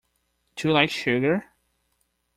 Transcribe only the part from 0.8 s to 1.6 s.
sugar?